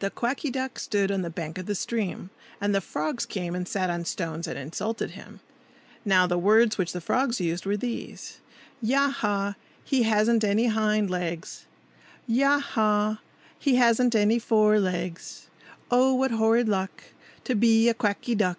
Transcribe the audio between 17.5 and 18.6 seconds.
be a Quacky Duck!"